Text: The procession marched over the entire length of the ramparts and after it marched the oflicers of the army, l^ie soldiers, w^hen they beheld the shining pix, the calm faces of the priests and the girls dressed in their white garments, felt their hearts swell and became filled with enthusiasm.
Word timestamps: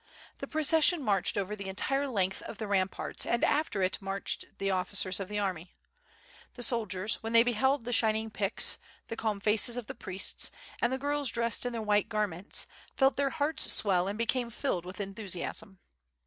The 0.39 0.47
procession 0.47 1.03
marched 1.03 1.37
over 1.37 1.55
the 1.55 1.69
entire 1.69 2.07
length 2.07 2.41
of 2.41 2.57
the 2.57 2.65
ramparts 2.65 3.23
and 3.23 3.43
after 3.43 3.83
it 3.83 4.01
marched 4.01 4.45
the 4.57 4.69
oflicers 4.69 5.19
of 5.19 5.29
the 5.29 5.37
army, 5.37 5.73
l^ie 6.55 6.63
soldiers, 6.63 7.17
w^hen 7.17 7.33
they 7.33 7.43
beheld 7.43 7.85
the 7.85 7.93
shining 7.93 8.31
pix, 8.31 8.79
the 9.09 9.15
calm 9.15 9.39
faces 9.39 9.77
of 9.77 9.85
the 9.85 9.93
priests 9.93 10.49
and 10.81 10.91
the 10.91 10.97
girls 10.97 11.29
dressed 11.29 11.67
in 11.67 11.73
their 11.73 11.83
white 11.83 12.09
garments, 12.09 12.65
felt 12.97 13.15
their 13.15 13.29
hearts 13.29 13.71
swell 13.71 14.07
and 14.07 14.17
became 14.17 14.49
filled 14.49 14.85
with 14.85 14.99
enthusiasm. 14.99 15.77